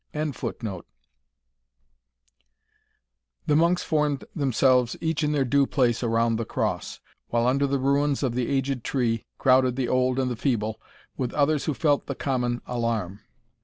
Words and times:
]The 0.13 0.83
monks 3.55 3.83
formed 3.83 4.25
themselves 4.35 4.97
each 4.99 5.23
in 5.23 5.31
their 5.31 5.45
due 5.45 5.67
place 5.67 6.01
around 6.01 6.37
the 6.37 6.43
cross, 6.43 6.99
while 7.27 7.45
under 7.45 7.67
the 7.67 7.77
ruins 7.77 8.23
of 8.23 8.33
the 8.33 8.47
aged 8.49 8.83
tree 8.83 9.25
crowded 9.37 9.75
the 9.75 9.87
old 9.87 10.17
and 10.17 10.31
the 10.31 10.35
feeble, 10.35 10.81
with 11.17 11.35
others 11.35 11.65
who 11.65 11.75
felt 11.75 12.07
the 12.07 12.15
common 12.15 12.63
alarm. 12.65 13.19